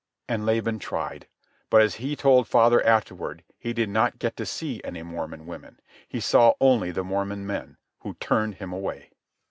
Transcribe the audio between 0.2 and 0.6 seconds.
And